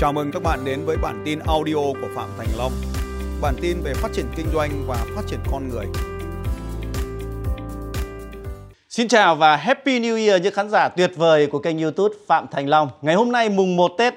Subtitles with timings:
[0.00, 2.72] Chào mừng các bạn đến với bản tin audio của Phạm Thành Long.
[3.40, 5.86] Bản tin về phát triển kinh doanh và phát triển con người.
[8.88, 12.46] Xin chào và Happy New Year những khán giả tuyệt vời của kênh YouTube Phạm
[12.50, 12.88] Thành Long.
[13.02, 14.14] Ngày hôm nay mùng 1 Tết,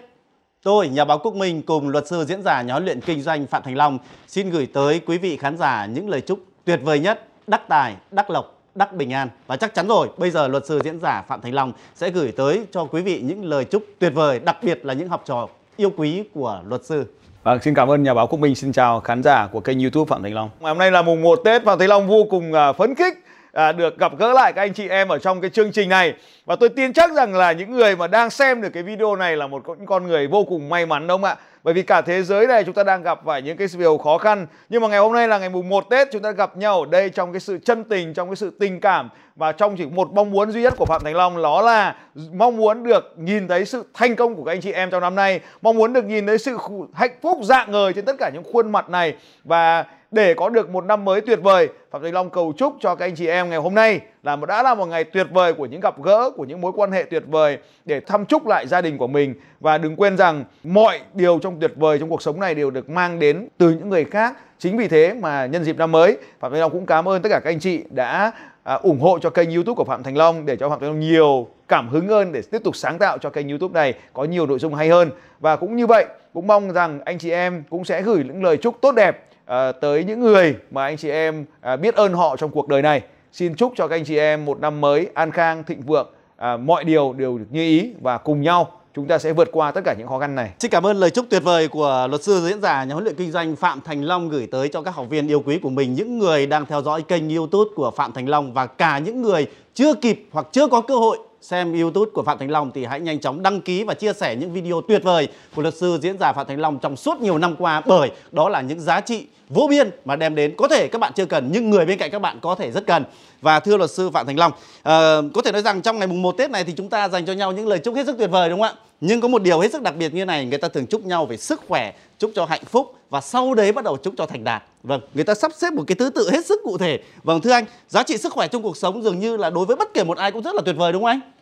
[0.63, 3.47] tôi, nhà báo Quốc Minh cùng luật sư diễn giả nhà huấn luyện kinh doanh
[3.47, 6.99] Phạm Thành Long xin gửi tới quý vị khán giả những lời chúc tuyệt vời
[6.99, 9.29] nhất, đắc tài, đắc lộc, đắc bình an.
[9.47, 12.31] Và chắc chắn rồi, bây giờ luật sư diễn giả Phạm Thành Long sẽ gửi
[12.31, 15.47] tới cho quý vị những lời chúc tuyệt vời, đặc biệt là những học trò
[15.77, 17.05] yêu quý của luật sư.
[17.43, 20.09] Vâng, xin cảm ơn nhà báo Quốc Minh, xin chào khán giả của kênh YouTube
[20.09, 20.49] Phạm Thành Long.
[20.59, 23.13] Ngày hôm nay là mùng 1 Tết, Phạm Thành Long vô cùng à, phấn khích
[23.53, 26.13] à, được gặp gỡ lại các anh chị em ở trong cái chương trình này.
[26.45, 29.37] Và tôi tin chắc rằng là những người mà đang xem được cái video này
[29.37, 31.35] là một con người vô cùng may mắn đúng không ạ?
[31.63, 34.17] Bởi vì cả thế giới này chúng ta đang gặp phải những cái điều khó
[34.17, 34.47] khăn.
[34.69, 36.85] Nhưng mà ngày hôm nay là ngày mùng 1 Tết Chúng ta gặp nhau ở
[36.91, 39.09] đây trong cái sự chân tình Trong cái sự tình cảm.
[39.35, 41.95] Và trong chỉ một mong muốn duy nhất của Phạm Thành Long Đó là
[42.33, 45.15] mong muốn được nhìn thấy sự thành công của các anh chị em trong năm
[45.15, 45.39] nay.
[45.61, 46.57] Mong muốn được nhìn thấy sự
[46.93, 49.15] hạnh phúc dạng ngời trên tất cả những khuôn mặt này.
[49.43, 51.69] Và để có được một năm mới tuyệt vời.
[51.91, 54.45] Phạm Thành Long cầu chúc cho các anh chị em ngày hôm nay là một
[54.45, 57.03] đã là một ngày tuyệt vời của những gặp gỡ của những mối quan hệ
[57.03, 59.33] tuyệt vời để thăm chúc lại gia đình của mình.
[59.59, 62.89] Và đừng quên rằng mọi điều trong tuyệt vời trong cuộc sống này đều được
[62.89, 64.37] mang đến từ những người khác.
[64.59, 67.29] Chính vì thế mà nhân dịp năm mới Phạm Thành Long cũng cảm ơn tất
[67.29, 68.31] cả các anh chị đã
[68.63, 70.99] à, ủng hộ cho kênh YouTube của Phạm Thành Long để cho Phạm Thành Long
[70.99, 74.45] nhiều cảm hứng hơn để tiếp tục sáng tạo cho kênh YouTube này có nhiều
[74.45, 75.11] nội dung hay hơn.
[75.39, 78.57] Và cũng như vậy cũng mong rằng anh chị em cũng sẽ gửi những lời
[78.57, 82.35] chúc tốt đẹp à, tới những người mà anh chị em à, biết ơn họ
[82.37, 83.01] trong cuộc đời này.
[83.31, 86.57] Xin chúc cho các anh chị em một năm mới an khang, thịnh vượng, à,
[86.57, 89.81] mọi điều đều được như ý và cùng nhau chúng ta sẽ vượt qua tất
[89.85, 90.51] cả những khó khăn này.
[90.59, 93.15] Xin cảm ơn lời chúc tuyệt vời của luật sư diễn giả nhà huấn luyện
[93.15, 95.93] kinh doanh Phạm Thành Long gửi tới cho các học viên yêu quý của mình,
[95.93, 99.47] những người đang theo dõi kênh YouTube của Phạm Thành Long và cả những người
[99.73, 102.99] chưa kịp hoặc chưa có cơ hội xem YouTube của Phạm Thành Long thì hãy
[102.99, 106.17] nhanh chóng đăng ký và chia sẻ những video tuyệt vời của luật sư diễn
[106.19, 109.25] giả Phạm Thành Long trong suốt nhiều năm qua bởi đó là những giá trị
[109.49, 110.53] vô biên mà đem đến.
[110.57, 112.87] Có thể các bạn chưa cần nhưng người bên cạnh các bạn có thể rất
[112.87, 113.03] cần.
[113.41, 116.21] Và thưa luật sư Phạm Thành Long uh, có thể nói rằng trong ngày mùng
[116.21, 118.29] 1 Tết này thì chúng ta dành cho nhau những lời chúc hết sức tuyệt
[118.31, 118.81] vời đúng không ạ?
[119.01, 121.25] Nhưng có một điều hết sức đặc biệt như này người ta thường chúc nhau
[121.25, 124.43] về sức khỏe chúc cho hạnh phúc và sau đấy bắt đầu chúc cho thành
[124.43, 124.63] đạt.
[124.83, 126.99] Vâng người ta sắp xếp một cái thứ tự hết sức cụ thể.
[127.23, 129.75] Vâng thưa anh giá trị sức khỏe trong cuộc sống dường như là đối với
[129.75, 131.32] bất kể một ai cũng rất là tuyệt vời đúng không anh?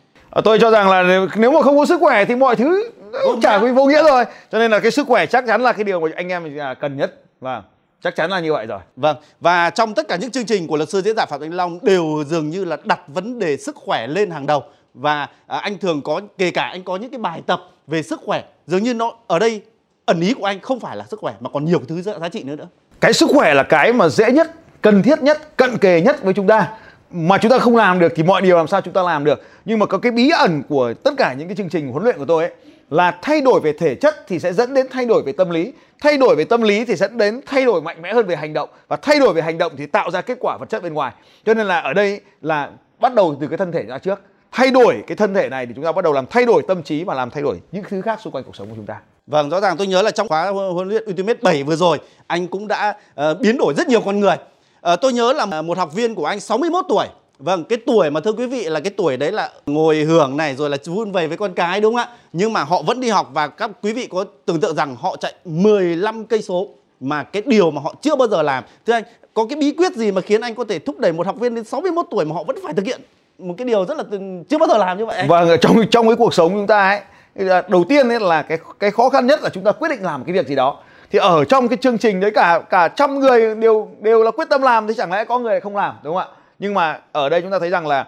[0.44, 2.90] Tôi cho rằng là nếu mà không có sức khỏe thì mọi thứ
[3.24, 4.24] cũng chả có vô nghĩa rồi.
[4.52, 6.96] Cho nên là cái sức khỏe chắc chắn là cái điều mà anh em cần
[6.96, 7.14] nhất.
[7.40, 7.62] Vâng
[8.02, 8.80] chắc chắn là như vậy rồi.
[8.96, 11.54] Vâng và trong tất cả những chương trình của luật sư diễn giả phạm thanh
[11.54, 14.62] long đều dường như là đặt vấn đề sức khỏe lên hàng đầu.
[14.94, 18.20] Và à, anh thường có kể cả anh có những cái bài tập về sức
[18.24, 19.62] khỏe dường như nó ở đây
[20.04, 22.42] ẩn ý của anh không phải là sức khỏe mà còn nhiều thứ giá trị
[22.42, 22.68] nữa nữa.
[23.00, 24.50] Cái sức khỏe là cái mà dễ nhất
[24.82, 26.68] cần thiết nhất cận kề nhất với chúng ta
[27.12, 29.42] mà chúng ta không làm được thì mọi điều làm sao chúng ta làm được.
[29.64, 32.18] Nhưng mà có cái bí ẩn của tất cả những cái chương trình huấn luyện
[32.18, 32.52] của tôi ấy
[32.90, 35.72] là thay đổi về thể chất thì sẽ dẫn đến thay đổi về tâm lý.
[36.00, 38.52] Thay đổi về tâm lý thì dẫn đến thay đổi mạnh mẽ hơn về hành
[38.52, 38.68] động.
[38.88, 41.12] Và thay đổi về hành động thì tạo ra kết quả vật chất bên ngoài.
[41.44, 44.20] Cho nên là ở đây là bắt đầu từ cái thân thể ra trước.
[44.52, 46.82] Thay đổi cái thân thể này thì chúng ta bắt đầu làm thay đổi tâm
[46.82, 49.00] trí và làm thay đổi những thứ khác xung quanh cuộc sống của chúng ta.
[49.26, 52.48] Vâng, rõ ràng tôi nhớ là trong khóa huấn luyện Ultimate 7 vừa rồi, anh
[52.48, 54.36] cũng đã uh, biến đổi rất nhiều con người.
[54.82, 57.06] Ờ, tôi nhớ là một học viên của anh 61 tuổi
[57.38, 60.54] Vâng, cái tuổi mà thưa quý vị là cái tuổi đấy là ngồi hưởng này
[60.56, 62.08] rồi là vun vầy với con cái đúng không ạ?
[62.32, 65.16] Nhưng mà họ vẫn đi học và các quý vị có tưởng tượng rằng họ
[65.16, 66.68] chạy 15 cây số
[67.00, 68.64] mà cái điều mà họ chưa bao giờ làm.
[68.86, 69.02] Thưa anh,
[69.34, 71.54] có cái bí quyết gì mà khiến anh có thể thúc đẩy một học viên
[71.54, 73.00] đến 61 tuổi mà họ vẫn phải thực hiện
[73.38, 74.04] một cái điều rất là
[74.48, 75.28] chưa bao giờ làm như vậy anh?
[75.28, 78.90] Vâng, trong trong cái cuộc sống chúng ta ấy đầu tiên ấy là cái cái
[78.90, 80.78] khó khăn nhất là chúng ta quyết định làm cái việc gì đó
[81.12, 84.48] thì ở trong cái chương trình đấy cả cả trăm người đều đều là quyết
[84.48, 86.36] tâm làm thì chẳng lẽ có người không làm, đúng không ạ?
[86.58, 88.06] Nhưng mà ở đây chúng ta thấy rằng là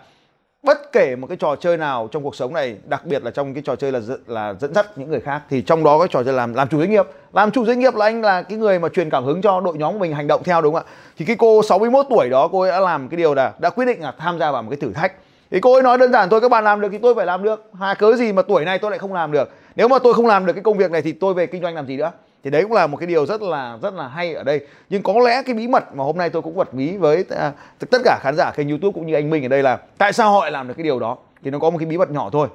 [0.63, 3.55] bất kể một cái trò chơi nào trong cuộc sống này, đặc biệt là trong
[3.55, 6.23] cái trò chơi là là dẫn dắt những người khác, thì trong đó cái trò
[6.23, 7.07] chơi làm làm chủ doanh nghiệp.
[7.33, 9.77] Làm chủ doanh nghiệp là anh là cái người mà truyền cảm hứng cho đội
[9.77, 10.93] nhóm của mình hành động theo, đúng không ạ?
[11.19, 13.85] Thì cái cô 61 tuổi đó, cô ấy đã làm cái điều là đã quyết
[13.85, 15.13] định là tham gia vào một cái thử thách.
[15.51, 17.43] Thì cô ấy nói đơn giản, thôi, các bạn làm được thì tôi phải làm
[17.43, 17.65] được.
[17.81, 19.51] Hà, cớ gì mà tuổi này tôi lại không làm được?
[19.77, 21.75] Nếu mà tôi không làm được cái công việc này thì tôi về kinh doanh
[21.75, 22.11] làm gì nữa?
[22.45, 24.67] Thì đấy cũng là một cái điều rất là rất là hay ở đây.
[24.91, 27.53] Nhưng có lẽ cái bí mật mà hôm nay tôi cũng bật mí với à,
[27.91, 30.33] tất cả khán giả kênh youtube cũng như anh minh ở đây là tại sao
[30.33, 31.17] họ lại làm được cái điều đó?
[31.45, 32.49] Thì nó có một cái bí mật nhỏ thôi.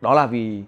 [0.00, 0.62] Đó là vì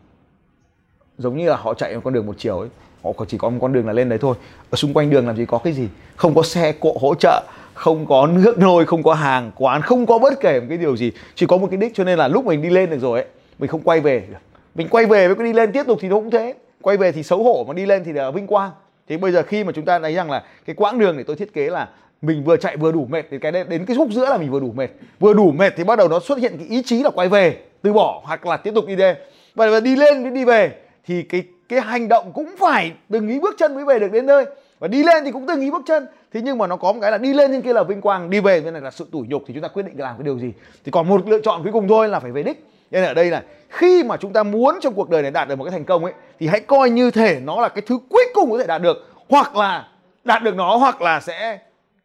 [1.18, 2.68] giống như là họ chạy một con đường một chiều ấy.
[3.04, 4.36] Họ chỉ có một con đường là lên đấy thôi.
[4.70, 5.88] Ở xung quanh đường làm gì có cái gì?
[6.16, 7.42] Không có xe cộ hỗ trợ,
[7.74, 10.96] không có nước nôi, không có hàng quán, không có bất kể một cái điều
[10.96, 11.12] gì.
[11.34, 13.28] Chỉ có một cái đích cho nên là lúc mình đi lên được rồi ấy,
[13.58, 14.28] mình không quay về.
[14.74, 16.54] Mình quay về với cái đi lên tiếp tục thì nó cũng thế
[16.86, 18.70] quay về thì xấu hổ mà đi lên thì là vinh quang.
[19.08, 21.36] Thì bây giờ khi mà chúng ta thấy rằng là cái quãng đường để tôi
[21.36, 21.88] thiết kế là
[22.22, 24.60] mình vừa chạy vừa đủ mệt, thì cái đến cái khúc giữa là mình vừa
[24.60, 24.88] đủ mệt.
[25.20, 27.56] Vừa đủ mệt thì bắt đầu nó xuất hiện cái ý chí là quay về,
[27.82, 29.16] từ bỏ hoặc là tiếp tục đi lên.
[29.54, 30.72] Và đi lên với đi về
[31.06, 34.26] thì cái cái hành động cũng phải từng ý bước chân mới về được đến
[34.26, 34.44] nơi.
[34.78, 36.06] Và đi lên thì cũng từng ý bước chân.
[36.32, 38.30] Thế nhưng mà nó có một cái là đi lên trên kia là vinh quang,
[38.30, 40.24] đi về bên này là sự tủi nhục thì chúng ta quyết định làm cái
[40.24, 40.52] điều gì.
[40.84, 43.30] Thì còn một lựa chọn cuối cùng thôi là phải về đích nên ở đây
[43.30, 45.84] là khi mà chúng ta muốn trong cuộc đời này đạt được một cái thành
[45.84, 48.66] công ấy thì hãy coi như thể nó là cái thứ cuối cùng có thể
[48.66, 49.88] đạt được hoặc là
[50.24, 51.58] đạt được nó hoặc là sẽ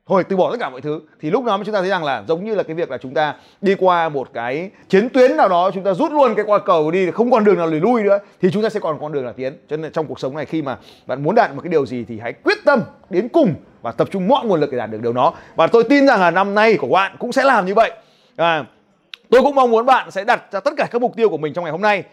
[0.07, 0.99] thôi từ bỏ tất cả mọi thứ.
[1.21, 3.13] Thì lúc đó chúng ta thấy rằng là giống như là cái việc là chúng
[3.13, 6.59] ta đi qua một cái chiến tuyến nào đó chúng ta rút luôn cái qua
[6.59, 9.11] cầu đi không còn đường nào lùi lui nữa thì chúng ta sẽ còn con
[9.11, 9.53] đường là tiến.
[9.69, 12.05] Cho nên trong cuộc sống này khi mà bạn muốn đạt một cái điều gì
[12.07, 15.01] thì hãy quyết tâm đến cùng và tập trung mọi nguồn lực để đạt được
[15.01, 15.33] điều đó.
[15.55, 17.91] Và tôi tin rằng là năm nay của bạn cũng sẽ làm như vậy.
[18.35, 18.65] À,
[19.31, 21.53] tôi cũng mong muốn bạn sẽ đặt ra tất cả các mục tiêu của mình
[21.53, 22.03] trong ngày hôm nay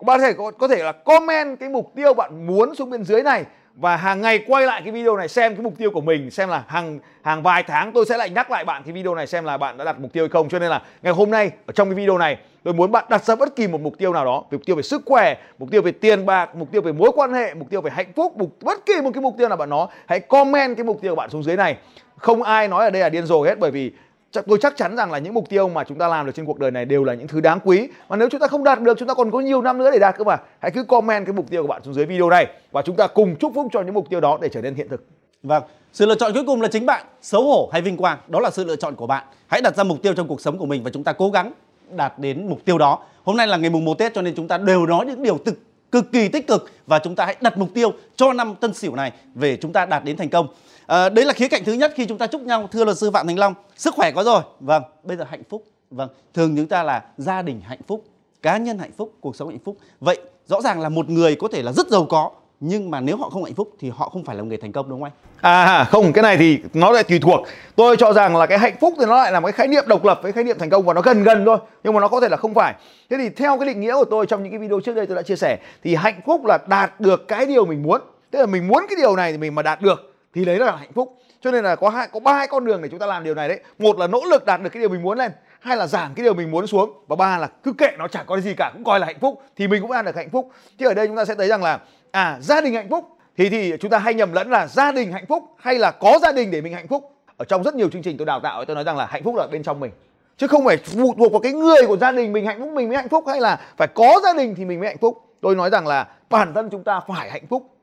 [0.00, 3.22] bạn có thể có thể là comment cái mục tiêu bạn muốn xuống bên dưới
[3.22, 3.44] này
[3.74, 6.48] và hàng ngày quay lại cái video này xem cái mục tiêu của mình xem
[6.48, 9.44] là hàng hàng vài tháng tôi sẽ lại nhắc lại bạn cái video này xem
[9.44, 11.72] là bạn đã đặt mục tiêu hay không cho nên là ngày hôm nay ở
[11.72, 14.24] trong cái video này tôi muốn bạn đặt ra bất kỳ một mục tiêu nào
[14.24, 17.10] đó mục tiêu về sức khỏe mục tiêu về tiền bạc mục tiêu về mối
[17.14, 19.56] quan hệ mục tiêu về hạnh phúc mục bất kỳ một cái mục tiêu nào
[19.56, 21.76] bạn nó hãy comment cái mục tiêu của bạn xuống dưới này
[22.16, 23.92] không ai nói ở đây là điên rồ hết bởi vì
[24.32, 26.58] tôi chắc chắn rằng là những mục tiêu mà chúng ta làm được trên cuộc
[26.58, 28.98] đời này đều là những thứ đáng quý Và nếu chúng ta không đạt được
[28.98, 31.32] chúng ta còn có nhiều năm nữa để đạt cơ mà hãy cứ comment cái
[31.32, 33.82] mục tiêu của bạn xuống dưới video này và chúng ta cùng chúc phúc cho
[33.82, 35.04] những mục tiêu đó để trở nên hiện thực
[35.42, 35.62] Vâng,
[35.92, 38.50] sự lựa chọn cuối cùng là chính bạn, xấu hổ hay vinh quang, đó là
[38.50, 39.24] sự lựa chọn của bạn.
[39.46, 41.52] Hãy đặt ra mục tiêu trong cuộc sống của mình và chúng ta cố gắng
[41.90, 42.98] đạt đến mục tiêu đó.
[43.24, 45.38] Hôm nay là ngày mùng 1 Tết cho nên chúng ta đều nói những điều
[45.38, 45.58] thực
[45.92, 48.96] cực kỳ tích cực và chúng ta hãy đặt mục tiêu cho năm Tân Sửu
[48.96, 50.48] này về chúng ta đạt đến thành công.
[50.86, 53.10] À, đấy là khía cạnh thứ nhất khi chúng ta chúc nhau thưa luật sư
[53.10, 56.66] Phạm Thành Long sức khỏe có rồi vâng bây giờ hạnh phúc vâng thường chúng
[56.66, 58.04] ta là gia đình hạnh phúc
[58.42, 61.48] cá nhân hạnh phúc cuộc sống hạnh phúc vậy rõ ràng là một người có
[61.52, 62.30] thể là rất giàu có
[62.60, 64.88] nhưng mà nếu họ không hạnh phúc thì họ không phải là người thành công
[64.88, 65.12] đúng không anh?
[65.40, 67.40] À không, cái này thì nó lại tùy thuộc.
[67.76, 69.84] Tôi cho rằng là cái hạnh phúc thì nó lại là một cái khái niệm
[69.86, 72.08] độc lập với khái niệm thành công và nó gần gần thôi, nhưng mà nó
[72.08, 72.74] có thể là không phải.
[73.10, 75.16] Thế thì theo cái định nghĩa của tôi trong những cái video trước đây tôi
[75.16, 78.00] đã chia sẻ thì hạnh phúc là đạt được cái điều mình muốn.
[78.30, 80.76] Tức là mình muốn cái điều này thì mình mà đạt được thì đấy là
[80.76, 81.18] hạnh phúc.
[81.40, 83.48] Cho nên là có hai, có ba con đường để chúng ta làm điều này
[83.48, 83.60] đấy.
[83.78, 86.24] Một là nỗ lực đạt được cái điều mình muốn lên, hai là giảm cái
[86.24, 88.84] điều mình muốn xuống, và ba là cứ kệ nó chẳng có gì cả, cũng
[88.84, 90.50] coi là hạnh phúc, thì mình cũng ăn được hạnh phúc.
[90.78, 91.78] Chứ ở đây chúng ta sẽ thấy rằng là
[92.10, 95.12] à gia đình hạnh phúc, thì thì chúng ta hay nhầm lẫn là gia đình
[95.12, 97.12] hạnh phúc hay là có gia đình để mình hạnh phúc.
[97.36, 99.34] Ở trong rất nhiều chương trình tôi đào tạo, tôi nói rằng là hạnh phúc
[99.34, 99.90] là bên trong mình.
[100.36, 102.88] Chứ không phải phụ thuộc vào cái người của gia đình mình hạnh phúc, mình
[102.88, 105.22] mới hạnh phúc, hay là phải có gia đình thì mình mới hạnh phúc.
[105.40, 107.75] Tôi nói rằng là bản thân chúng ta phải hạnh phúc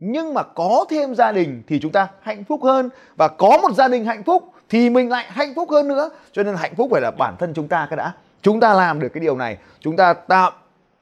[0.00, 2.88] nhưng mà có thêm gia đình thì chúng ta hạnh phúc hơn.
[3.16, 6.10] Và có một gia đình hạnh phúc thì mình lại hạnh phúc hơn nữa.
[6.32, 8.12] Cho nên hạnh phúc phải là bản thân chúng ta cái đã.
[8.42, 9.56] Chúng ta làm được cái điều này.
[9.80, 10.50] Chúng ta tạo,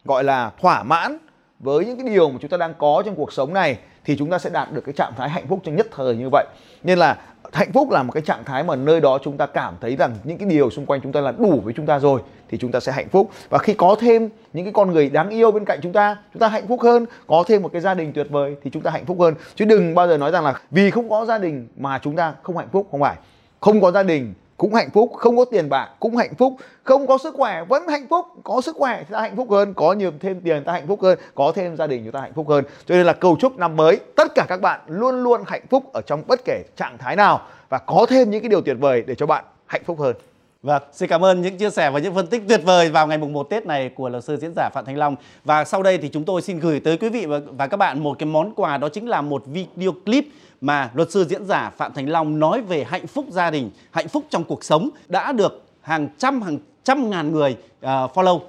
[0.04, 1.18] gọi là, thỏa mãn
[1.58, 4.30] với những cái điều mà chúng ta đang có trong cuộc sống này thì chúng
[4.30, 6.46] ta sẽ đạt được cái trạng thái hạnh phúc trong nhất thời như vậy.
[6.82, 7.16] Nên là
[7.52, 10.14] hạnh phúc là một cái trạng thái mà nơi đó chúng ta cảm thấy rằng
[10.24, 12.72] những cái điều xung quanh chúng ta là đủ với chúng ta rồi thì chúng
[12.72, 13.30] ta sẽ hạnh phúc.
[13.48, 16.40] Và khi có thêm những cái con người đáng yêu bên cạnh chúng ta chúng
[16.40, 18.90] ta hạnh phúc hơn, có thêm một cái gia đình tuyệt vời thì chúng ta
[18.90, 19.34] hạnh phúc hơn.
[19.54, 22.34] Chứ đừng bao giờ nói rằng là vì không có gia đình mà chúng ta
[22.42, 23.16] không hạnh phúc, không phải.
[23.60, 26.56] Không có gia đình cũng hạnh phúc không có tiền bạc cũng hạnh phúc.
[26.82, 28.26] Không có sức khỏe vẫn hạnh phúc.
[28.44, 31.02] Có sức khỏe thì ta hạnh phúc hơn có nhiều thêm tiền ta hạnh phúc
[31.02, 32.64] hơn có thêm gia đình chúng ta hạnh phúc hơn.
[32.86, 35.92] Cho nên là cầu chúc năm mới tất cả các bạn luôn luôn hạnh phúc
[35.92, 39.04] ở trong bất kể trạng thái nào và có thêm những cái điều tuyệt vời
[39.06, 40.16] để cho bạn hạnh phúc hơn.
[40.62, 43.18] Vâng, xin cảm ơn những chia sẻ và những phân tích tuyệt vời vào ngày
[43.18, 45.16] mùng 1 Tết này của luật sư diễn giả Phạm Thanh Long.
[45.44, 48.02] Và sau đây thì chúng tôi xin gửi tới quý vị và, và các bạn
[48.02, 50.24] một cái món quà đó chính là một video clip
[50.60, 54.08] mà luật sư diễn giả Phạm Thành Long nói về hạnh phúc gia đình, hạnh
[54.08, 58.40] phúc trong cuộc sống đã được hàng trăm hàng trăm ngàn người uh, follow,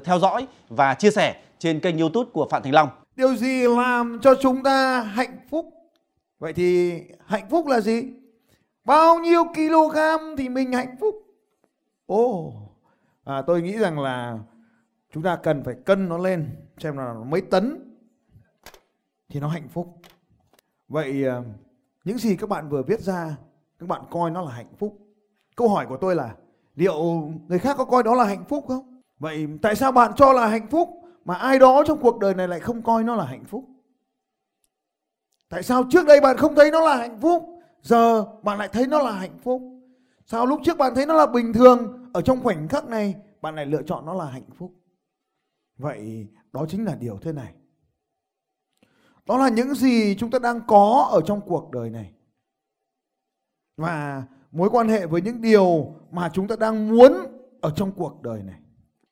[0.00, 2.88] theo dõi và chia sẻ trên kênh YouTube của Phạm Thành Long.
[3.16, 5.68] Điều gì làm cho chúng ta hạnh phúc?
[6.38, 8.02] Vậy thì hạnh phúc là gì?
[8.84, 9.98] Bao nhiêu kg
[10.38, 11.14] thì mình hạnh phúc?
[12.06, 12.54] Ồ, oh,
[13.24, 14.38] à, tôi nghĩ rằng là
[15.14, 17.94] chúng ta cần phải cân nó lên xem là mấy tấn
[19.28, 19.98] thì nó hạnh phúc.
[20.88, 21.42] Vậy ờ,
[22.04, 23.36] những gì các bạn vừa viết ra
[23.78, 24.98] các bạn coi nó là hạnh phúc.
[25.56, 26.36] Câu hỏi của tôi là
[26.74, 29.00] liệu người khác có coi đó là hạnh phúc không?
[29.18, 30.88] Vậy tại sao bạn cho là hạnh phúc
[31.24, 33.64] mà ai đó trong cuộc đời này lại không coi nó là hạnh phúc?
[35.48, 38.86] Tại sao trước đây bạn không thấy nó là hạnh phúc, giờ bạn lại thấy
[38.86, 39.62] nó là hạnh phúc?
[40.26, 43.54] Sao lúc trước bạn thấy nó là bình thường, ở trong khoảnh khắc này bạn
[43.54, 44.72] lại lựa chọn nó là hạnh phúc?
[45.78, 47.54] Vậy đó chính là điều thế này.
[49.26, 52.12] Đó là những gì chúng ta đang có ở trong cuộc đời này.
[53.76, 57.12] Và mối quan hệ với những điều mà chúng ta đang muốn
[57.60, 58.60] ở trong cuộc đời này.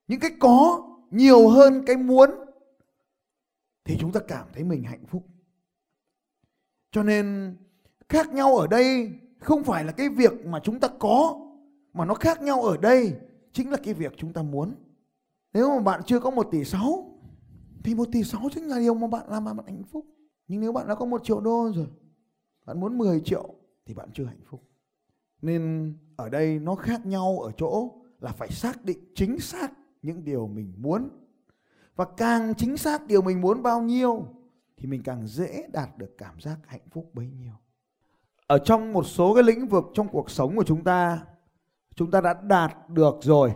[0.09, 2.30] Những cái có nhiều hơn cái muốn,
[3.85, 5.26] thì chúng ta cảm thấy mình hạnh phúc.
[6.92, 7.56] Cho nên,
[8.09, 11.40] khác nhau ở đây không phải là cái việc mà chúng ta có,
[11.92, 13.12] mà nó khác nhau ở đây
[13.52, 14.75] chính là cái việc chúng ta muốn.
[15.52, 17.13] Nếu mà bạn chưa có một tỷ sáu
[17.85, 20.07] thì một tỷ sáu chính là điều mà bạn làm mà bạn hạnh phúc.
[20.49, 21.87] Nhưng nếu bạn đã có một triệu đô rồi,
[22.67, 23.55] bạn muốn 10 triệu
[23.87, 24.62] thì bạn chưa hạnh phúc.
[25.43, 29.73] Nên ở đây nó khác nhau ở chỗ là phải xác định chính xác
[30.03, 31.09] những điều mình muốn.
[31.97, 34.26] Và càng chính xác điều mình muốn bao nhiêu,
[34.76, 37.53] thì mình càng dễ đạt được cảm giác hạnh phúc bấy nhiêu.
[38.47, 41.26] Ở trong một số cái lĩnh vực trong cuộc sống của chúng ta
[41.95, 43.55] chúng ta đã đạt được rồi.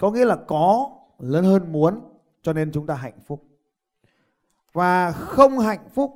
[0.00, 2.09] Có nghĩa là có lớn hơn muốn
[2.42, 3.44] cho nên chúng ta hạnh phúc.
[4.72, 6.14] Và không hạnh phúc,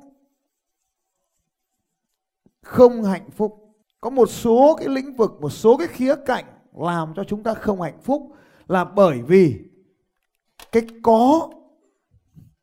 [2.61, 7.13] không hạnh phúc, có một số cái lĩnh vực, một số cái khía cạnh làm
[7.15, 8.35] cho chúng ta không hạnh phúc
[8.67, 9.59] là bởi vì
[10.71, 11.49] cái có,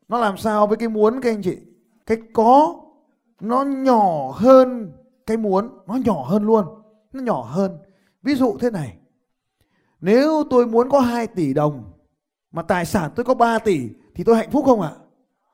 [0.07, 1.57] nó làm sao với cái muốn các anh chị?
[2.05, 2.81] Cái có,
[3.39, 4.91] nó nhỏ hơn
[5.25, 6.65] cái muốn, nó nhỏ hơn luôn,
[7.13, 7.77] nó nhỏ hơn.
[8.21, 8.97] Ví dụ thế này,
[10.01, 11.92] nếu tôi muốn có 2 tỷ đồng
[12.53, 14.91] mà tài sản tôi có 3 tỷ thì tôi hạnh phúc không ạ?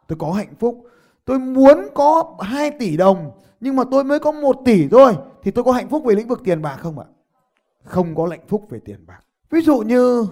[0.08, 0.84] Tôi có hạnh phúc.
[1.26, 5.52] Tôi muốn có 2 tỷ đồng, nhưng mà tôi mới có 1 tỷ thôi, thì
[5.52, 7.06] tôi có hạnh phúc về lĩnh vực tiền bạc không ạ?
[7.84, 9.20] Không có hạnh phúc về tiền bạc.
[9.50, 10.28] Ví dụ như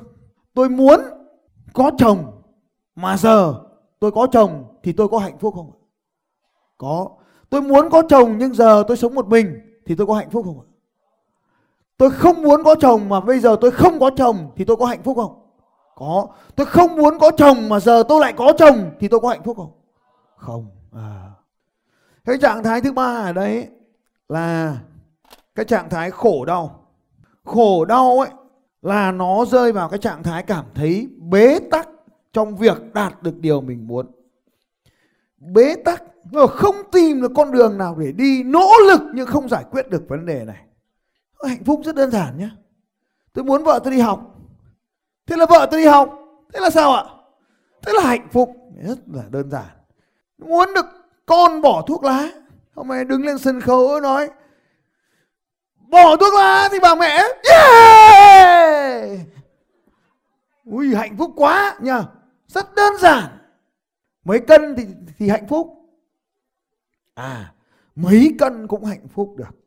[0.53, 0.99] tôi muốn
[1.73, 2.41] có chồng,
[2.95, 3.55] mà giờ
[3.99, 5.77] tôi có chồng thì tôi có hạnh phúc không ạ?
[6.77, 7.09] Có.
[7.49, 10.45] Tôi muốn có chồng nhưng giờ tôi sống một mình thì tôi có hạnh phúc
[10.45, 10.67] không ạ?
[11.97, 14.85] Tôi không muốn có chồng mà bây giờ tôi không có chồng thì tôi có
[14.85, 15.46] hạnh phúc không?
[15.97, 16.27] Có.
[16.55, 19.43] Tôi không muốn có chồng mà giờ tôi lại có chồng thì tôi có hạnh
[19.43, 19.71] phúc không?
[20.35, 20.65] Không.
[20.91, 21.29] À.
[22.25, 23.67] cái trạng thái thứ ba ở đây
[24.29, 24.77] là
[25.55, 26.87] cái trạng thái khổ đau.
[27.43, 28.29] Khổ đau ấy
[28.81, 31.89] là nó rơi vào cái trạng thái cảm thấy bế tắc
[32.33, 34.11] trong việc đạt được điều mình muốn.
[35.37, 39.49] Bế tắc ờ, không tìm được con đường nào để đi, nỗ lực nhưng không
[39.49, 40.63] giải quyết được vấn đề này.
[41.43, 42.49] Hạnh phúc rất đơn giản nhé
[43.33, 44.36] tôi muốn vợ tôi đi học
[45.27, 46.19] thế là vợ tôi đi học.
[46.53, 47.03] Thế là sao ạ?
[47.81, 48.55] Thế là hạnh phúc.
[48.83, 49.77] Rất là đơn giản.
[50.37, 50.85] Muốn được
[51.25, 52.29] con bỏ thuốc lá.
[52.75, 54.29] Hôm nay đứng lên sân khấu nói,
[55.89, 57.23] bỏ thuốc lá thì bà mẹ.
[57.51, 59.19] Yeah!
[60.65, 62.05] ui, hạnh phúc quá nhờ
[62.47, 63.23] rất đơn giản.
[64.25, 64.85] Mấy cân thì
[65.17, 65.67] thì hạnh phúc.
[67.13, 67.53] À
[67.95, 69.57] mấy cân cũng hạnh phúc được.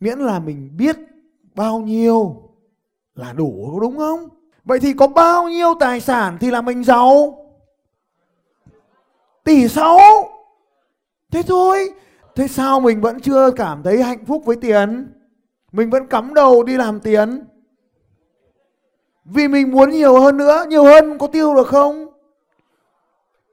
[0.00, 0.96] Miễn là mình biết
[1.54, 2.50] bao nhiêu
[3.14, 4.28] là đủ, đúng không?
[4.64, 7.38] Vậy thì có bao nhiêu tài sản thì là mình giàu?
[9.44, 9.98] Tỷ sáu.
[11.30, 11.92] Thế thôi.
[12.34, 15.12] Thế sao mình vẫn chưa cảm thấy hạnh phúc với tiền?
[15.72, 17.44] Mình vẫn cắm đầu đi làm tiền.
[19.24, 22.06] Vì mình muốn nhiều hơn nữa, nhiều hơn có tiêu được không?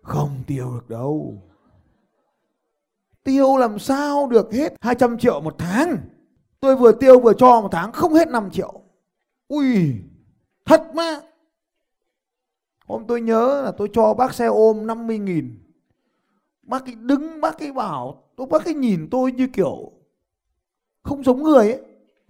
[0.01, 1.33] Không tiêu được đâu.
[3.23, 5.97] Tiêu làm sao được hết 200 triệu một tháng?
[6.59, 8.81] Tôi vừa tiêu vừa cho một tháng, không hết 5 triệu.
[9.47, 9.95] Ui
[10.65, 11.21] thật mà.
[12.87, 15.63] Hôm tôi nhớ là tôi cho bác xe ôm 50 nghìn.
[16.63, 19.91] Bác ấy đứng, bác ấy bảo, tôi, bác ấy nhìn tôi như kiểu
[21.03, 21.81] không giống người ấy.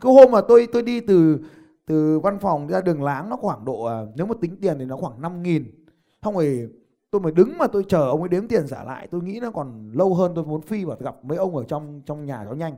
[0.01, 1.39] Cái hôm mà tôi tôi đi từ
[1.85, 4.85] từ văn phòng ra đường láng nó khoảng độ à, nếu mà tính tiền thì
[4.85, 5.85] nó khoảng 5 nghìn.
[6.23, 6.69] Xong rồi
[7.11, 9.07] tôi mới đứng mà tôi chờ ông ấy đếm tiền trả lại.
[9.11, 12.01] Tôi nghĩ nó còn lâu hơn tôi muốn phi và gặp mấy ông ở trong
[12.05, 12.77] trong nhà cho nhanh.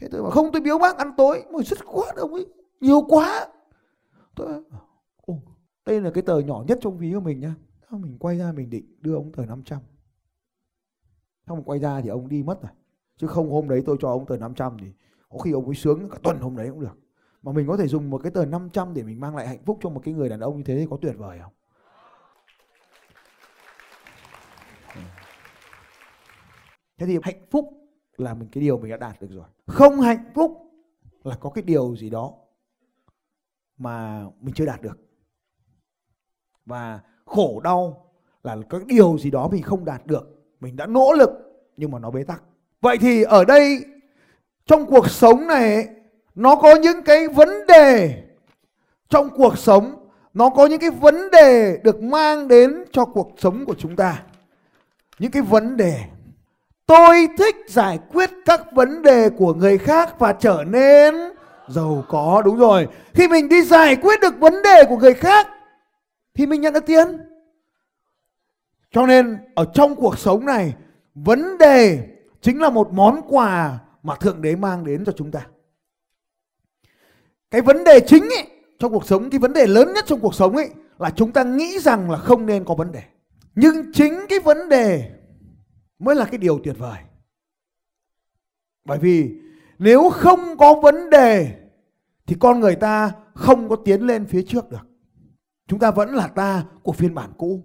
[0.00, 1.42] Thế tôi bảo, không, tôi biếu bác ăn tối.
[1.52, 2.46] Mà rất quá ông ấy.
[2.80, 3.46] Nhiều quá.
[4.36, 5.38] Ồ,
[5.86, 7.54] đây là cái tờ nhỏ nhất trong ví của mình nhá.
[7.90, 9.80] Mình quay ra mình định đưa ông tờ 500
[11.46, 12.72] xong quay ra thì ông đi mất rồi.
[13.16, 14.86] Chứ không hôm đấy tôi cho ông tờ 500 thì
[15.28, 16.98] có khi ông ấy sướng cả tuần hôm đấy cũng được.
[17.42, 19.78] Mà mình có thể dùng một cái tờ 500 để mình mang lại hạnh phúc
[19.82, 21.52] cho một cái người đàn ông như thế thì có tuyệt vời không?
[26.98, 27.68] Thế thì hạnh phúc
[28.16, 29.46] là mình cái điều mình đã đạt được rồi.
[29.66, 30.72] Không hạnh phúc
[31.24, 32.34] là có cái điều gì đó
[33.78, 34.98] mà mình chưa đạt được.
[36.66, 38.10] Và khổ đau
[38.42, 41.30] là có điều gì đó mình không đạt được, mình đã nỗ lực
[41.76, 42.42] nhưng mà nó bế tắc.
[42.80, 43.84] Vậy thì ở đây,
[44.66, 45.88] trong cuộc sống này,
[46.34, 48.22] nó có những cái vấn đề.
[49.08, 53.64] Trong cuộc sống, nó có những cái vấn đề được mang đến cho cuộc sống
[53.64, 54.22] của chúng ta.
[55.18, 56.00] Những cái vấn đề.
[56.86, 61.14] Tôi thích giải quyết các vấn đề của người khác và trở nên
[61.68, 62.88] giàu có đúng rồi.
[63.14, 65.48] Khi mình đi giải quyết được vấn đề của người khác
[66.34, 67.06] thì mình nhận được tiền.
[68.90, 70.74] Cho nên ở trong cuộc sống này
[71.14, 72.08] vấn đề
[72.40, 75.46] chính là một món quà mà thượng đế mang đến cho chúng ta.
[77.50, 78.46] Cái vấn đề chính ấy,
[78.78, 81.44] trong cuộc sống cái vấn đề lớn nhất trong cuộc sống ấy là chúng ta
[81.44, 83.02] nghĩ rằng là không nên có vấn đề.
[83.54, 85.10] Nhưng chính cái vấn đề
[85.98, 86.98] mới là cái điều tuyệt vời.
[88.84, 89.30] Bởi vì
[89.78, 91.56] nếu không có vấn đề,
[92.26, 94.86] thì con người ta không có tiến lên phía trước được.
[95.68, 97.62] Chúng ta vẫn là ta của phiên bản cũ.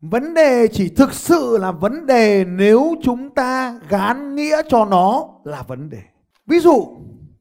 [0.00, 5.28] Vấn đề chỉ thực sự là vấn đề nếu chúng ta gán nghĩa cho nó
[5.44, 6.02] là vấn đề.
[6.46, 6.86] Ví dụ,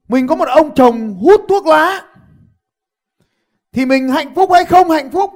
[0.08, 2.02] mình có một ông chồng hút thuốc lá,
[3.72, 5.32] thì mình hạnh phúc hay không hạnh phúc?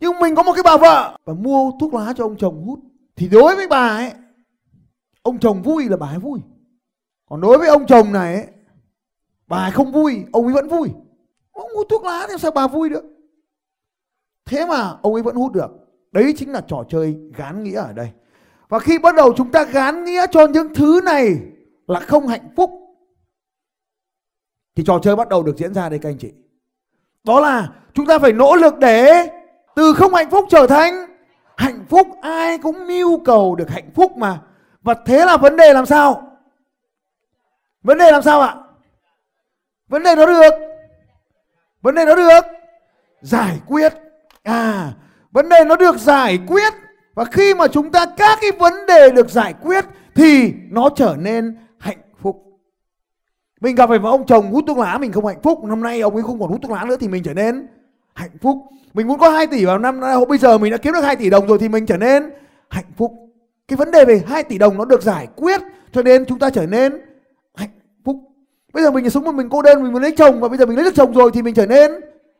[0.00, 2.80] Nhưng mình có một cái bà vợ và mua thuốc lá cho ông chồng hút.
[3.16, 4.12] Thì đối với bà ấy,
[5.22, 6.40] ông chồng vui là bà ấy vui
[7.28, 8.46] còn đối với ông chồng này ấy,
[9.46, 10.88] bà ấy không vui ông ấy vẫn vui.
[11.52, 13.04] Ông hút thuốc lá thì sao bà vui được?
[14.44, 15.70] Thế mà ông ấy vẫn hút được.
[16.12, 18.10] Đấy chính là trò chơi gán nghĩa ở đây.
[18.68, 21.36] Và khi bắt đầu chúng ta gán nghĩa cho những thứ này
[21.86, 22.70] là không hạnh phúc
[24.76, 26.32] thì trò chơi bắt đầu được diễn ra đây các anh chị.
[27.24, 29.28] Đó là chúng ta phải nỗ lực để
[29.76, 30.94] từ không hạnh phúc trở thành
[31.56, 32.08] hạnh phúc.
[32.22, 34.40] Ai cũng mưu cầu được hạnh phúc mà.
[34.82, 36.35] Và thế là vấn đề làm sao?
[37.86, 38.54] Vấn đề làm sao ạ?
[39.88, 40.54] Vấn đề nó được.
[41.82, 42.44] Vấn đề nó được.
[43.22, 43.92] Giải quyết.
[44.42, 44.92] À
[45.36, 46.72] vấn đề nó được giải quyết.
[47.14, 51.16] Và khi mà chúng ta các cái vấn đề được giải quyết thì nó trở
[51.18, 52.42] nên hạnh phúc.
[53.60, 55.64] Mình gặp phải một ông chồng hút thuốc lá mình không hạnh phúc.
[55.64, 57.66] Năm nay ông ấy không còn hút thuốc lá nữa thì mình trở nên
[58.14, 58.58] hạnh phúc.
[58.94, 61.16] Mình muốn có 2 tỷ vào năm nay bây giờ mình đã kiếm được 2
[61.16, 62.30] tỷ đồng rồi thì mình trở nên
[62.68, 63.12] hạnh phúc.
[63.68, 65.60] Cái vấn đề về 2 tỷ đồng nó được giải quyết
[65.92, 67.00] cho nên chúng ta trở nên
[68.76, 70.66] bây giờ mình sống một mình cô đơn, mình muốn lấy chồng và bây giờ
[70.66, 71.92] mình lấy được chồng rồi thì mình trở nên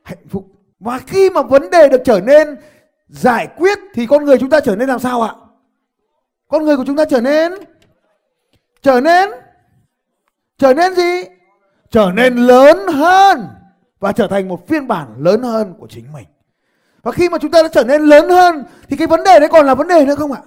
[0.03, 0.47] hạnh phúc.
[0.81, 2.57] Và khi mà vấn đề được trở nên
[3.09, 5.33] giải quyết thì con người chúng ta trở nên làm sao ạ?
[6.49, 7.53] Con người của chúng ta trở nên
[8.83, 9.31] trở nên
[10.59, 11.25] trở nên gì?
[11.91, 13.49] Trở nên lớn hơn
[14.01, 16.27] và trở thành một phiên bản lớn hơn của chính mình.
[17.03, 19.49] Và khi mà chúng ta đã trở nên lớn hơn thì cái vấn đề đấy
[19.49, 20.41] còn là vấn đề nữa không ạ?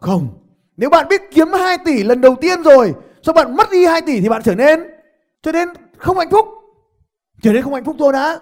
[0.00, 0.28] Không.
[0.76, 4.00] Nếu bạn biết kiếm 2 tỷ lần đầu tiên rồi sau bạn mất đi 2
[4.00, 4.92] tỷ thì bạn trở nên
[5.42, 6.48] cho nên không hạnh phúc.
[7.42, 8.40] Trở nên không hạnh phúc thôi đã.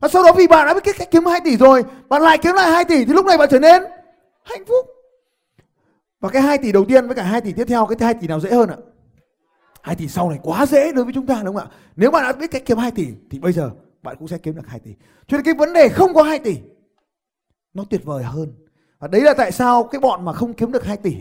[0.00, 2.54] Và sau đó vì bạn đã biết cách kiếm 2 tỷ rồi, bạn lại kiếm
[2.54, 3.82] lại 2 tỷ thì lúc này bạn trở nên
[4.44, 4.86] hạnh phúc.
[6.20, 8.26] Và cái 2 tỷ đầu tiên với cả 2 tỷ tiếp theo, cái 2 tỷ
[8.26, 8.76] nào dễ hơn ạ?
[9.82, 11.76] 2 tỷ sau này quá dễ đối với chúng ta, đúng không ạ?
[11.96, 13.70] Nếu bạn đã biết cách kiếm 2 tỷ thì bây giờ
[14.02, 14.94] bạn cũng sẽ kiếm được 2 tỷ.
[15.26, 16.56] Cho nên cái vấn đề không có 2 tỷ,
[17.74, 18.52] nó tuyệt vời hơn.
[18.98, 21.16] Và đấy là tại sao cái bọn mà không kiếm được 2 tỷ,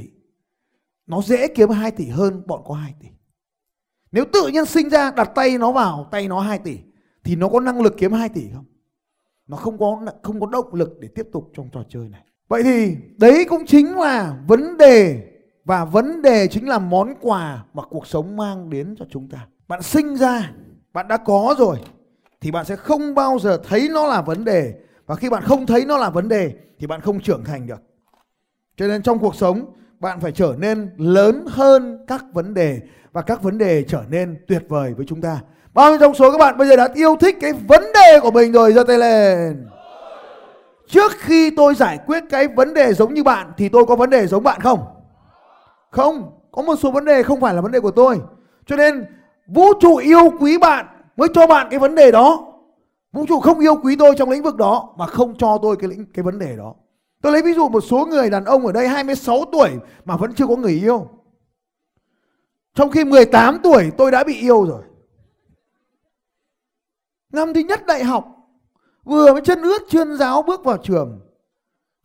[1.08, 3.08] nó dễ kiếm 2 tỷ hơn bọn có 2 tỷ
[4.12, 6.78] nếu tự nhiên sinh ra đặt tay nó vào tay nó 2 tỷ
[7.24, 8.65] thì nó có năng lực kiếm 2 tỷ không?
[9.48, 12.22] Nó không có không có động lực để tiếp tục trong trò chơi này.
[12.48, 15.24] Vậy thì đấy cũng chính là vấn đề
[15.65, 19.48] và vấn đề chính là món quà mà cuộc sống mang đến cho chúng ta.
[19.67, 20.52] Bạn sinh ra,
[20.93, 21.78] bạn đã có rồi
[22.41, 24.74] thì bạn sẽ không bao giờ thấy nó là vấn đề
[25.06, 27.82] và khi bạn không thấy nó là vấn đề thì bạn không trưởng thành được.
[28.78, 32.82] Cho nên trong cuộc sống bạn phải trở nên lớn hơn các vấn đề
[33.17, 35.39] và các vấn đề trở nên tuyệt vời với chúng ta.
[35.73, 38.32] Bao nhiêu trong số các bạn bây giờ đã yêu thích cái vấn đề của
[38.32, 39.67] mình rồi giơ tay lên.
[40.88, 44.10] Trước khi tôi giải quyết cái vấn đề giống như bạn thì tôi có vấn
[44.10, 44.80] đề giống bạn không?
[45.91, 48.19] Không, có một số vấn đề không phải là vấn đề của tôi.
[48.65, 49.06] Cho nên
[49.47, 50.86] vũ trụ yêu quý bạn
[51.17, 52.53] mới cho bạn cái vấn đề đó.
[53.13, 55.89] Vũ trụ không yêu quý tôi trong lĩnh vực đó mà không cho tôi cái
[55.89, 56.73] lĩnh cái vấn đề đó.
[57.21, 59.69] Tôi lấy ví dụ một số người đàn ông ở đây 26 tuổi
[60.06, 61.08] mà vẫn chưa có người yêu.
[62.78, 64.84] Trong khi 18 tuổi tôi đã bị yêu rồi.
[67.32, 68.34] Năm thứ nhất đại học,
[69.04, 71.20] Vừa mới chân ướt chuyên giáo bước vào trường,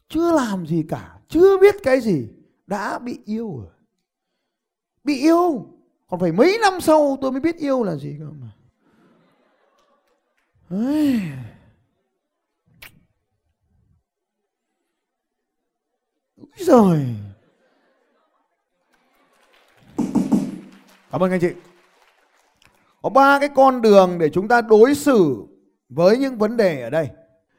[0.08, 2.28] Chưa làm gì cả, Chưa biết cái gì,
[2.66, 3.72] Đã bị yêu rồi
[5.04, 5.66] Bị yêu,
[6.08, 8.48] Còn phải mấy năm sau tôi mới biết yêu là gì cơ mà
[10.68, 11.20] Đấy.
[16.36, 17.31] Úi giời
[21.12, 21.52] Cảm ơn anh chị
[23.02, 25.46] có ba cái con đường để chúng ta đối xử
[25.88, 27.10] với những vấn đề ở đây.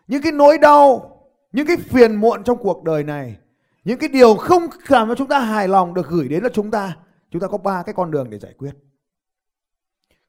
[0.07, 1.17] Những cái nỗi đau,
[1.51, 3.37] những cái phiền muộn trong cuộc đời này,
[3.83, 6.71] những cái điều không làm cho chúng ta hài lòng được gửi đến cho chúng
[6.71, 6.97] ta.
[7.31, 8.71] Chúng ta có ba cái con đường để giải quyết.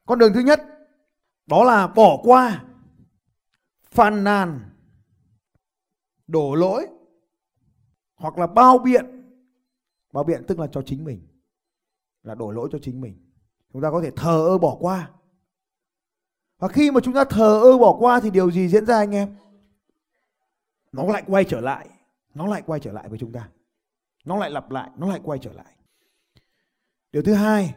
[0.05, 0.61] Con đường thứ nhất
[1.45, 2.63] đó là bỏ qua,
[3.91, 4.59] phàn nàn,
[6.27, 6.87] đổ lỗi
[8.15, 9.05] hoặc là bao biện.
[10.13, 11.27] Bao biện tức là cho chính mình.
[12.25, 13.15] Là đổ lỗi cho chính mình.
[13.73, 15.11] Chúng ta có thể thờ ơ bỏ qua.
[16.59, 19.15] Và khi mà chúng ta thờ ơ bỏ qua thì điều gì diễn ra anh
[19.15, 19.35] em?
[20.91, 21.89] Nó lại quay trở lại.
[22.33, 23.49] Nó lại quay trở lại với chúng ta.
[24.25, 25.75] Nó lại lặp lại, nó lại quay trở lại.
[27.11, 27.75] Điều thứ hai,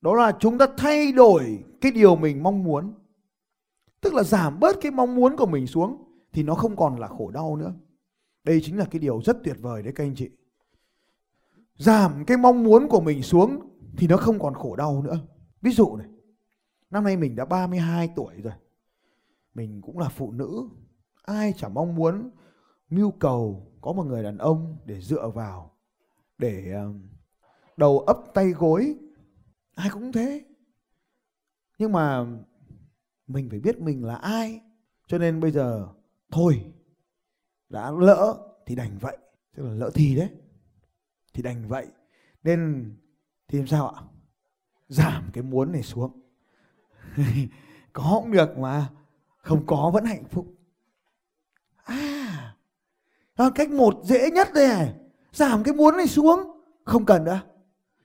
[0.00, 2.94] đó là chúng ta thay đổi cái điều mình mong muốn.
[4.00, 7.08] Tức là giảm bớt cái mong muốn của mình xuống thì nó không còn là
[7.08, 7.74] khổ đau nữa.
[8.44, 10.30] Đây chính là cái điều rất tuyệt vời đấy các anh chị.
[11.76, 13.60] Giảm cái mong muốn của mình xuống
[13.96, 15.18] thì nó không còn khổ đau nữa.
[15.62, 16.08] Ví dụ này,
[16.90, 18.54] năm nay mình đã 32 tuổi rồi.
[19.54, 20.68] Mình cũng là phụ nữ.
[21.22, 22.30] Ai chẳng mong muốn
[22.90, 25.76] mưu cầu có một người đàn ông để dựa vào
[26.38, 26.92] để ờ,
[27.76, 28.96] đầu ấp tay gối
[29.74, 30.44] ai cũng thế
[31.78, 32.26] nhưng mà
[33.26, 34.60] mình phải biết mình là ai
[35.06, 35.88] cho nên bây giờ
[36.30, 36.72] thôi
[37.68, 39.18] đã lỡ thì đành vậy
[39.56, 40.30] tức là lỡ thì đấy
[41.34, 41.86] thì đành vậy
[42.42, 42.90] nên
[43.48, 44.02] thì làm sao ạ?
[44.88, 46.20] Giảm cái muốn này xuống.
[47.92, 48.88] Có cũng được mà.
[49.36, 50.46] Không có vẫn hạnh phúc.
[51.84, 52.54] À
[53.36, 54.94] đó, cách một dễ nhất đây này.
[55.32, 56.40] Giảm cái muốn này xuống.
[56.84, 57.40] Không cần nữa.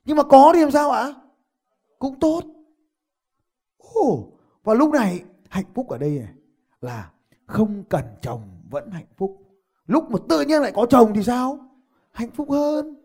[0.06, 1.14] Nhưng mà có thì làm sao ạ?
[2.00, 2.44] Cũng tốt.
[3.78, 4.32] Ồ,
[4.64, 6.34] và lúc này hạnh phúc ở đây này
[6.82, 7.12] là
[7.46, 9.42] không cần chồng vẫn hạnh phúc.
[9.86, 11.60] Lúc mà tự nhiên lại có chồng thì sao?
[12.12, 12.96] Hạnh phúc hơn.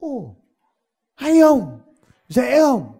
[0.00, 0.36] Ồ
[1.18, 1.80] hay không?
[2.28, 2.92] Dễ không?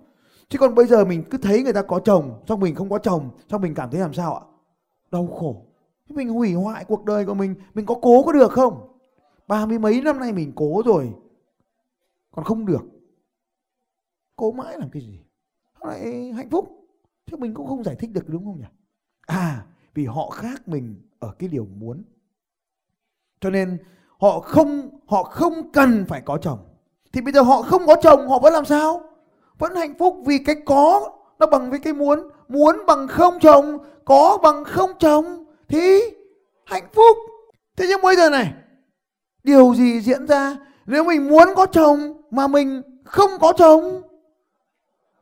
[0.48, 2.98] Chứ còn bây giờ mình cứ thấy người ta có chồng, xong mình không có
[2.98, 4.42] chồng, xong mình cảm thấy làm sao ạ?
[5.10, 5.66] Đau khổ.
[6.08, 8.98] Mình hủy hoại cuộc đời của mình mình có cố có được không?
[9.46, 11.14] Ba mươi mấy năm nay mình cố rồi,
[12.30, 12.82] còn không được.
[14.36, 15.20] Cố mãi làm cái gì?
[15.80, 16.88] Lại hạnh phúc.
[17.26, 18.66] Chứ mình cũng không giải thích được, đúng không nhỉ?
[19.26, 22.02] À vì họ khác mình ở cái điều muốn.
[23.40, 23.78] Cho nên
[24.18, 26.58] họ không họ không cần phải có chồng
[27.12, 29.02] thì bây giờ họ không có chồng, họ vẫn làm sao?
[29.58, 32.28] Vẫn hạnh phúc vì cái có nó bằng với cái muốn.
[32.48, 36.00] Muốn bằng không chồng, có bằng không chồng thì
[36.64, 37.16] hạnh phúc.
[37.76, 38.52] Thế nhưng bây giờ này,
[39.42, 40.56] điều gì diễn ra?
[40.86, 44.02] Nếu mình muốn có chồng mà mình không có chồng,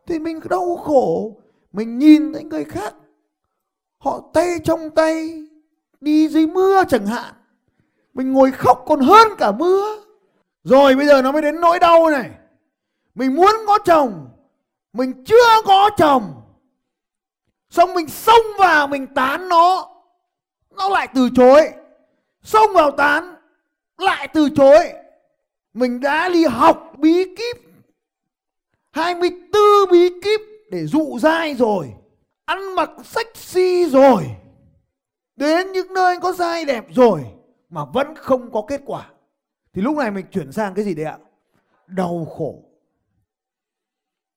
[0.06, 1.36] thì mình đau khổ.
[1.72, 2.94] Mình nhìn thấy người khác,
[3.98, 5.44] họ tay trong tay,
[6.00, 7.34] đi dưới mưa chẳng hạn.
[8.14, 10.05] Mình ngồi khóc còn hơn cả mưa
[10.66, 12.30] rồi bây giờ nó mới đến nỗi đau này.
[13.14, 14.28] Mình muốn có chồng,
[14.92, 16.42] mình chưa có chồng.
[17.70, 19.88] Xong mình xông vào, mình tán nó.
[20.70, 21.70] Nó lại từ chối.
[22.42, 23.34] Xông vào tán,
[23.98, 24.92] lại từ chối.
[25.74, 27.56] Mình đã đi học bí kíp
[28.92, 31.92] 24 bí kíp để dụ dai rồi,
[32.44, 34.22] ăn mặc sexy rồi,
[35.36, 37.24] đến những nơi có dai đẹp rồi
[37.70, 39.10] mà vẫn không có kết quả
[39.76, 41.18] thì lúc này mình chuyển sang cái gì đấy ạ?
[41.86, 42.62] Đau khổ.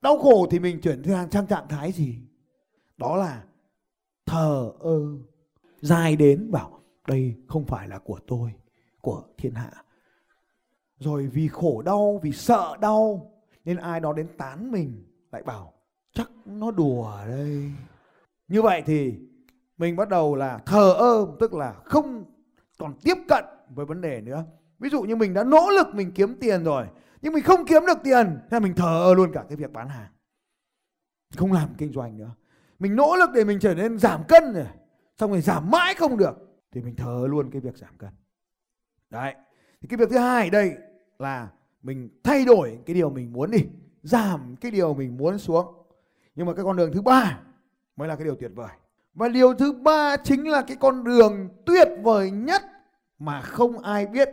[0.01, 2.15] Đau khổ thì mình chuyển sang sang trạng thái gì?
[2.97, 3.43] Đó là
[4.25, 4.99] thờ ơ.
[5.81, 8.53] Dài đến bảo, đây không phải là của tôi,
[9.01, 9.71] của thiên hạ.
[10.97, 13.31] Rồi vì khổ đau, vì sợ đau,
[13.65, 15.73] nên ai đó đến tán mình, lại bảo,
[16.13, 17.71] chắc nó đùa đây.
[18.47, 19.19] Như vậy thì
[19.77, 22.25] mình bắt đầu là thờ ơ, tức là không
[22.77, 24.45] còn tiếp cận với vấn đề nữa
[24.79, 26.85] ví dụ như mình đã nỗ lực mình kiếm tiền rồi,
[27.21, 29.89] nhưng mình không kiếm được tiền, thế mình thờ ơ luôn cả cái việc bán
[29.89, 30.11] hàng.
[31.35, 32.31] Không làm kinh doanh nữa.
[32.79, 34.67] Mình nỗ lực để mình trở nên giảm cân rồi,
[35.17, 38.09] xong rồi giảm mãi không được, thì mình thờ luôn cái việc giảm cân.
[39.09, 39.35] Đấy,
[39.81, 40.73] thì cái việc thứ hai đây
[41.19, 41.47] là
[41.83, 43.65] mình thay đổi cái điều mình muốn đi,
[44.03, 45.75] giảm cái điều mình muốn xuống.
[46.35, 47.39] Nhưng mà cái con đường thứ ba
[47.95, 48.71] mới là cái điều tuyệt vời.
[49.13, 52.61] Và điều thứ ba chính là cái con đường tuyệt vời nhất
[53.19, 54.29] mà không ai biết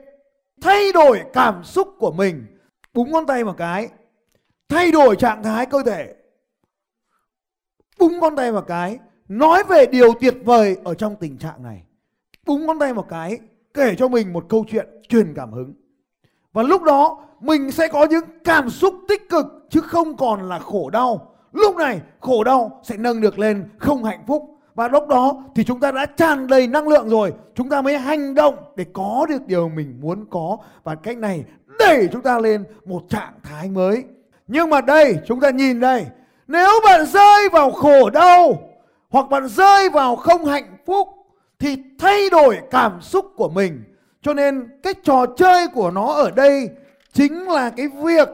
[0.60, 2.46] thay đổi cảm xúc của mình.
[2.94, 3.88] Búng ngón tay một cái.
[4.68, 6.14] Thay đổi trạng thái cơ thể.
[7.98, 8.98] Búng ngón tay một cái.
[9.28, 11.82] Nói về điều tuyệt vời ở trong tình trạng này.
[12.46, 13.38] Búng ngón tay một cái,
[13.74, 15.74] kể cho mình một câu chuyện truyền cảm hứng.
[16.52, 20.58] Và lúc đó, mình sẽ có những cảm xúc tích cực, chứ không còn là
[20.58, 21.34] khổ đau.
[21.52, 25.64] Lúc này, khổ đau sẽ nâng được lên không hạnh phúc và lúc đó thì
[25.64, 27.32] chúng ta đã tràn đầy năng lượng rồi.
[27.54, 30.56] Chúng ta mới hành động để có được điều mình muốn có.
[30.84, 31.44] Và cách này
[31.78, 34.04] đẩy chúng ta lên một trạng thái mới.
[34.48, 36.06] Nhưng mà đây, chúng ta nhìn đây.
[36.46, 38.58] Nếu bạn rơi vào khổ đau
[39.10, 41.08] hoặc bạn rơi vào không hạnh phúc
[41.58, 43.84] thì thay đổi cảm xúc của mình.
[44.22, 46.70] Cho nên cái trò chơi của nó ở đây
[47.12, 48.28] chính là cái việc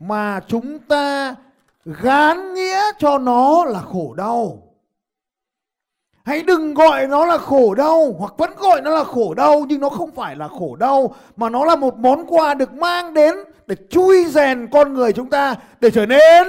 [0.00, 1.34] mà chúng ta
[1.84, 4.65] gán nghĩa cho nó là khổ đau
[6.26, 9.80] hãy đừng gọi nó là khổ đau hoặc vẫn gọi nó là khổ đau nhưng
[9.80, 13.34] nó không phải là khổ đau mà nó là một món quà được mang đến
[13.66, 16.48] để chui rèn con người chúng ta để trở nên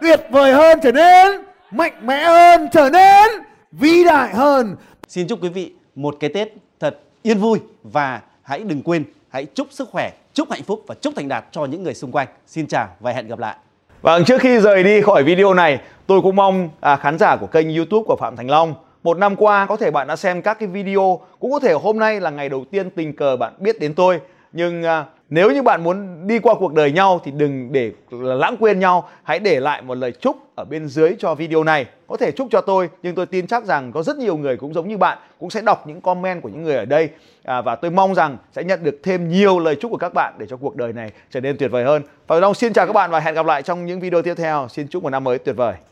[0.00, 3.30] tuyệt vời hơn trở nên mạnh mẽ hơn trở nên
[3.72, 4.76] vĩ đại hơn
[5.08, 6.48] Xin chúc quý vị một cái Tết
[6.80, 10.94] thật yên vui và hãy đừng quên hãy chúc sức khỏe, chúc hạnh phúc và
[10.94, 12.28] chúc thành đạt cho những người xung quanh.
[12.46, 13.56] Xin chào và hẹn gặp lại.
[14.02, 17.46] Vâng, trước khi rời đi khỏi video này, tôi cũng mong à, khán giả của
[17.46, 20.58] kênh YouTube của Phạm Thành Long một năm qua có thể bạn đã xem các
[20.58, 23.80] cái video, cũng có thể hôm nay là ngày đầu tiên tình cờ bạn biết
[23.80, 24.20] đến tôi,
[24.52, 28.56] nhưng à, nếu như bạn muốn đi qua cuộc đời nhau thì đừng để lãng
[28.60, 29.08] quên nhau.
[29.22, 31.86] Hãy để lại một lời chúc ở bên dưới cho video này.
[32.06, 34.74] Có thể chúc cho tôi nhưng tôi tin chắc rằng có rất nhiều người cũng
[34.74, 37.08] giống như bạn cũng sẽ đọc những comment của những người ở đây.
[37.44, 40.34] À, và tôi mong rằng sẽ nhận được thêm nhiều lời chúc của các bạn
[40.38, 42.02] để cho cuộc đời này trở nên tuyệt vời hơn.
[42.26, 44.68] Và Long xin chào các bạn và hẹn gặp lại trong những video tiếp theo.
[44.68, 45.91] Xin chúc một năm mới tuyệt vời.